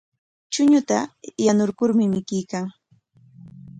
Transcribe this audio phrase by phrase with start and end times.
[0.53, 1.11] Chuñutaqa
[1.45, 2.65] yanurkurmi mikuyan.